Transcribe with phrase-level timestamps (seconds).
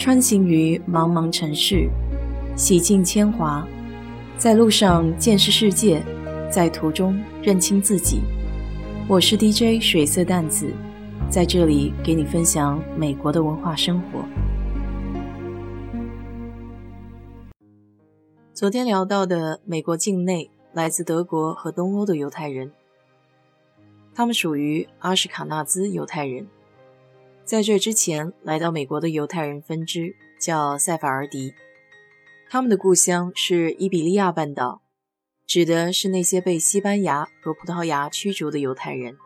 [0.00, 1.86] 穿行于茫茫城市，
[2.56, 3.68] 洗尽铅华，
[4.38, 6.02] 在路上见识世界，
[6.50, 8.22] 在途中认清自己。
[9.06, 10.72] 我是 DJ 水色淡子，
[11.28, 14.24] 在这里给你分享美国的文化生活。
[18.54, 22.72] 昨天聊到的美国境内来自德国和东欧的犹太人，
[24.14, 26.46] 他们属于阿什卡纳兹犹太人。
[27.50, 31.52] 在这之前，来到美国的犹太人分支叫塞法尔迪，
[32.48, 34.82] 他们的故乡是伊比利亚半岛，
[35.48, 39.16] 指的是那些被西班牙和葡萄牙驱逐的犹太人。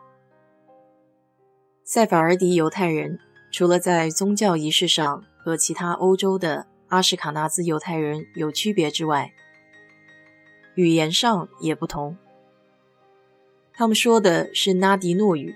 [1.83, 3.19] 塞法尔迪犹太人
[3.51, 9.35] 除了在宗教仪式上和其他欧洲的阿什卡纳兹犹太人有区别之外，
[10.73, 12.17] 语言上也不同，
[13.71, 15.53] 他们说的是纳迪诺语。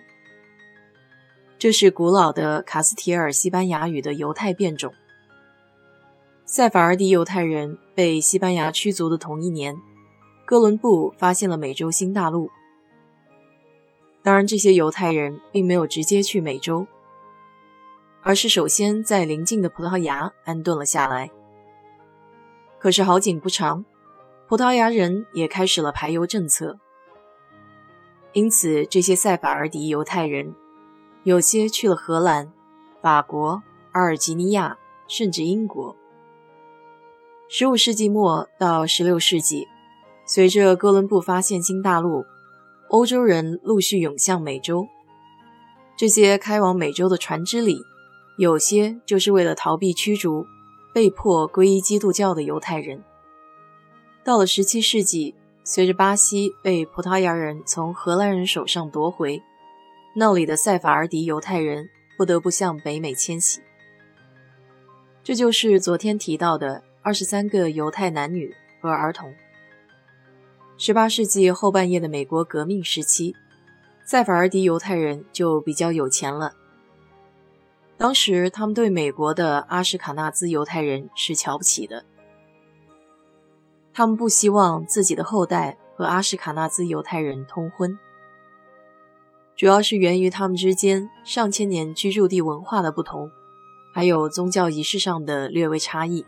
[1.59, 4.93] 这是古老的卡斯提尔西班牙语的犹太变种。
[6.45, 9.75] 塞法尔迪犹太人被西班牙驱逐的同一年，
[10.45, 12.49] 哥伦布发现了美洲新大陆。
[14.23, 16.87] 当然，这些犹太人并没有直接去美洲，
[18.21, 21.29] 而是首先在邻近的葡萄牙安顿了下来。
[22.79, 23.83] 可是好景不长，
[24.47, 26.79] 葡萄牙人也开始了排犹政策，
[28.31, 30.55] 因此这些塞法尔迪犹太人。
[31.29, 32.51] 有些去了荷兰、
[33.03, 35.95] 法国、阿尔及利亚，甚至英国。
[37.47, 39.67] 十五世纪末到十六世纪，
[40.25, 42.25] 随着哥伦布发现新大陆，
[42.89, 44.87] 欧洲人陆续涌向美洲。
[45.95, 47.79] 这些开往美洲的船只里，
[48.39, 50.47] 有些就是为了逃避驱逐，
[50.91, 53.03] 被迫皈依基督教的犹太人。
[54.23, 59.43] 到了十七世纪，随着巴西被葡萄牙人从荷兰人手上夺回。
[60.13, 63.61] 那里的塞法尔迪犹太人不得不向北美迁徙，
[65.23, 69.33] 这就是昨天提到的二十三个犹太男女和儿童。
[70.77, 73.35] 十八世纪后半叶的美国革命时期，
[74.03, 76.53] 塞法尔迪犹太人就比较有钱了。
[77.97, 82.03] 当时他们对美国的阿什卡纳兹犹太人是瞧不起的，
[83.93, 87.99] 他们不希望自己的后代和阿什卡纳兹犹太人通婚。
[89.59, 93.29] 主要是源于他们之间上千年居住地文化的不同，
[93.91, 96.25] 还有宗教仪式上的略微差异。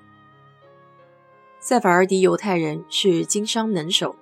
[1.61, 4.17] 塞法尔迪犹太人是经商能手，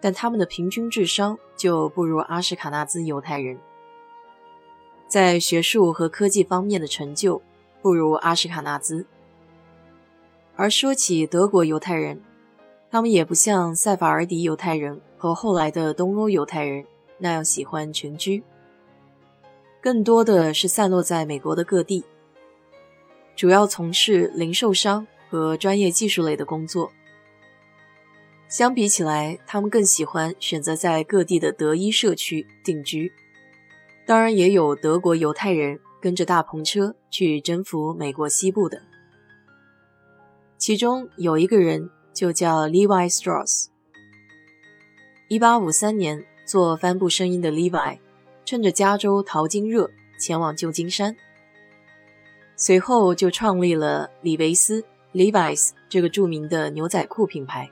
[0.00, 3.60] 但他们的平均智商就不如阿什卡纳兹犹太人，
[5.06, 7.40] 在学术和科技方面的成就
[7.80, 9.06] 不如阿什卡纳兹。
[10.56, 12.20] 而说起德国犹太人，
[12.90, 16.84] 他们也不像塞法尔迪犹太人和后来的东欧犹太人。
[17.22, 18.42] 那样喜欢群居，
[19.80, 22.04] 更多的是散落在美国的各地，
[23.36, 26.90] 主要从事零售商和专业技术类的工作。
[28.48, 33.12] 相比起来，他们更喜欢选择在各地的德裔社区定居。
[34.04, 38.82] 当然，也有德国犹太人跟着大篷车去征服美国西部的，
[40.58, 43.68] 其中有一个人就叫 Levi Strauss。
[45.28, 46.26] 一八五三年。
[46.44, 47.98] 做帆布生意的 Levi，
[48.44, 51.16] 趁着加州淘金热前往旧金山，
[52.56, 57.70] 随后就创立了李维斯 Levi's 这个著名的牛仔裤品牌。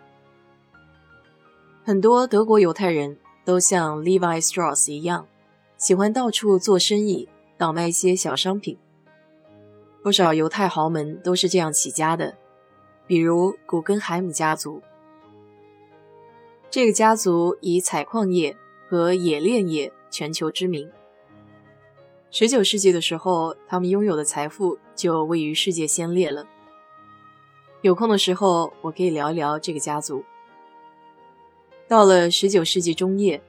[1.84, 5.26] 很多德国犹太人都像 Levi Strauss 一样，
[5.76, 8.78] 喜欢到处做生意，倒卖一些小商品。
[10.02, 12.36] 不少犹太豪门都是这样起家的，
[13.06, 14.80] 比如古根海姆家族。
[16.70, 18.56] 这个家族以采矿业。
[18.90, 20.90] 和冶炼业全球知名。
[22.32, 26.44] 十九世纪的时候，他们拥有的财富就位于世界先烈了。
[27.82, 30.24] 有空的时候，我可以聊一聊这个家族。
[31.86, 33.40] 到了十九世纪中叶，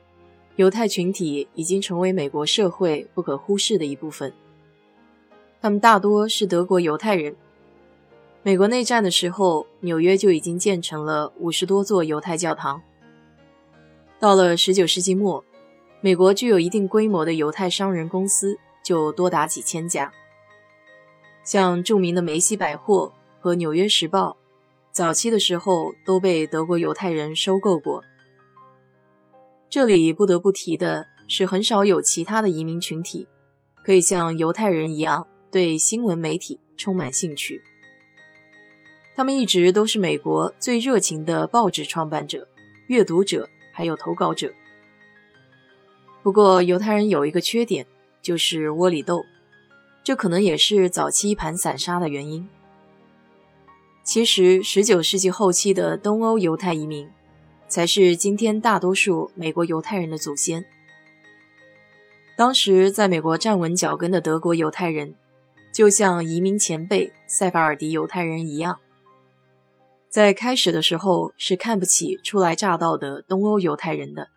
[0.58, 4.32] 犹太群体已经成为美国社会不可忽视的一部分。
[5.60, 7.36] 他们大多是德国犹太人。
[8.44, 12.84] 美国内战的时候，纽约就已经建成了五十多座犹太教堂。
[14.22, 15.44] 到了十九世纪末，
[16.00, 20.14] 美国具有一定规模的犹太商人公司就多达几千家。
[21.44, 24.38] 像著名的梅西百货和纽约时报，
[24.92, 28.04] 早期的时候都被德国犹太人收购过。
[29.72, 33.28] 这里不得不提的是，很少有其他的移民群体
[33.84, 37.64] 可以像犹太人一样对新闻媒体充满兴趣。
[39.16, 42.48] 他们一直都是美国最热情的报纸创办者、
[42.86, 43.50] 阅读者。
[43.72, 44.52] 还有投稿者。
[46.24, 47.86] 不过，犹太人有一个缺点，
[48.22, 49.26] 就是窝里斗，
[50.04, 52.48] 这可能也是早期一盘散沙的原因。
[54.04, 57.10] 其实，19世纪后期的东欧犹太移民，
[57.68, 60.66] 才是今天大多数美国犹太人的祖先。
[62.36, 65.14] 当时在美国站稳脚跟的德国犹太人，
[65.72, 68.80] 就像移民前辈塞法尔迪犹太人一样，
[70.12, 74.28] 在开始的时候是看不起初来乍到的东欧犹太人的，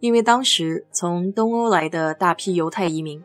[0.00, 3.22] 因为当时从东欧来的大批犹太移民，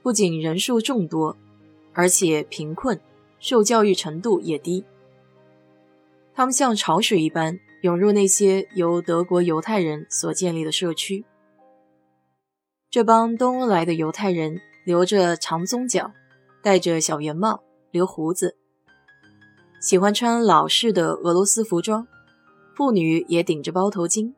[0.00, 1.36] 不仅人数众多，
[1.92, 3.00] 而且贫困。
[3.40, 4.84] 受教育程度也低，
[6.34, 11.24] 他们像潮水一般涌入那些由德国犹太人所建立的社区。
[12.90, 16.12] 这帮东欧来的犹太人留着长棕角，
[16.60, 17.62] 戴着小圆帽，
[17.92, 18.56] 留胡子，
[19.80, 22.06] 喜欢穿老式的俄罗斯服装，
[22.74, 24.32] 妇女也顶着包头巾。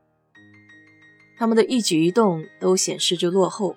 [1.38, 3.76] 他们的一举一动都显示着落后，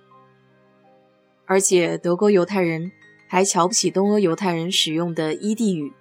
[1.45, 2.91] 而且德国犹太人。
[3.25, 5.91] 还瞧不起东欧犹太人使用的伊地语，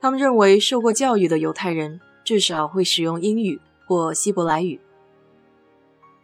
[0.00, 4.80] 他们认为受过教育的犹太人至少会使用英语或希伯来语。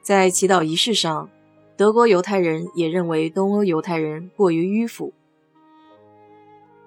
[0.03, 1.29] 在祈祷仪式上，
[1.77, 5.13] 德国犹太人也认为东欧犹太人过于迂腐，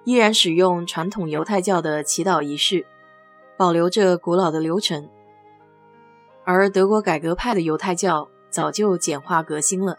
[0.04, 2.86] 依然使用传统犹太教的祈祷仪式，
[3.56, 5.08] 保留着古老的流程。
[6.44, 9.98] 而德国改革派的犹太教早就简化革新了。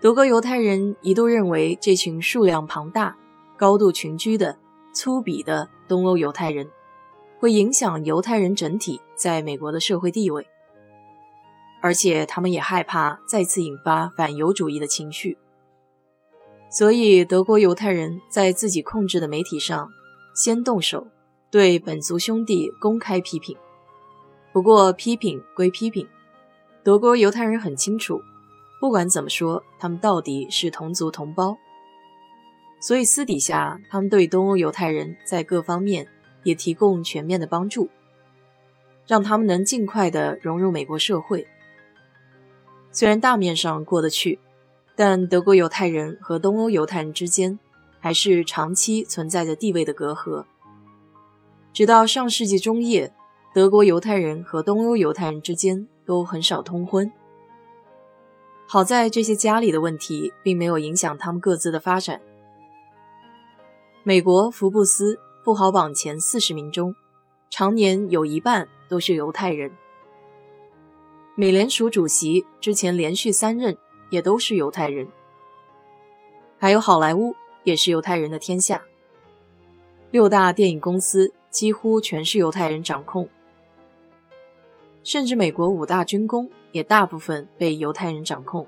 [0.00, 3.16] 德国犹太人一度认为，这群数量庞大、
[3.56, 4.56] 高度群居的
[4.92, 6.70] 粗鄙的东欧犹太人，
[7.40, 10.46] 会影响犹太人整体在美国的社会地位，
[11.82, 15.36] 而且他们也害怕再次引发反犹主义的情绪。
[16.76, 19.88] 所以，德国犹太人在自己控制的媒体上
[20.34, 21.06] 先动手，
[21.50, 23.56] 对本族兄弟公开批评。
[24.52, 26.06] 不过，批评归批评，
[26.82, 28.20] 德国犹太人很清楚。
[28.78, 31.56] 不管怎么说，他们到底是同族同胞，
[32.78, 36.06] 所以私底下他们对东欧犹太人在各方面
[36.42, 37.88] 也提供全面的帮助，
[39.06, 41.48] 让他们能尽快的融入美国社会。
[42.92, 44.38] 虽然大面上过得去，
[44.96, 47.58] 但德国犹太人和东欧犹太人之间
[48.00, 50.44] 还是长期存在着地位的隔阂。
[51.72, 53.12] 直到上世纪中叶，
[53.54, 57.12] 德国犹太人和东欧犹太人之间都很少通婚。
[58.66, 62.20] 好在这些家里的问题并没有影响他们各自的发展。
[64.02, 66.94] 美国福布斯富豪榜前四十名中，
[67.50, 69.70] 常年有一半都是犹太人。
[71.34, 73.76] 美联储主席之前连续三任
[74.10, 75.06] 也都是犹太人。
[76.58, 78.82] 还有好莱坞也是犹太人的天下。
[80.10, 83.28] 六大电影公司几乎全是犹太人掌控。
[85.02, 88.66] 甚至美国五大军工也大部分被犹太人掌控。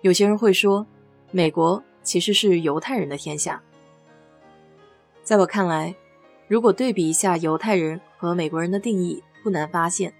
[0.00, 0.86] 有些人会说，
[1.32, 3.62] 美国其实是犹太人的天下。
[5.22, 5.94] 在我看来，
[6.46, 10.14] 如果对比一下犹太人和美国人的定义，不难发现，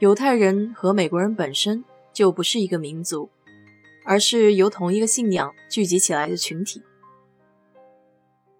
[0.00, 1.84] 犹太人和美国人本身
[2.20, 3.30] 就不是一个民族，
[4.04, 6.82] 而是由同一个信仰聚集起来的群体。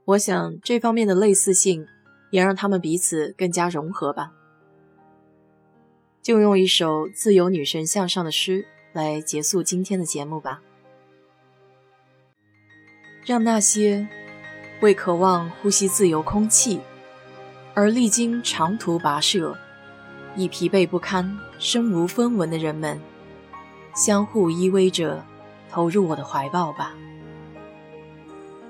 [0.07, 1.87] 我想这方面的类似性。
[2.31, 4.31] 也让他们彼此更加融合吧。
[6.23, 10.63] 就用一首自由女神向上的诗来结束今天的节目吧。
[13.27, 14.07] 让那些
[14.81, 16.81] 为渴望呼吸自由空气
[17.75, 19.59] 而历经长途跋涉、
[20.37, 23.01] 已疲惫不堪、身无分文的人们，
[24.01, 25.23] 相互依偎着
[25.69, 26.95] 投入我的怀抱吧。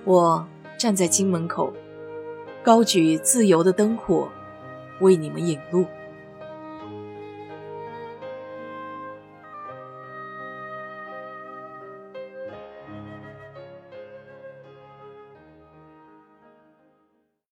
[0.05, 0.45] 我
[0.77, 1.73] 站在金门口。
[2.65, 4.29] 高举自由的灯火，
[5.01, 5.87] 为你们引路。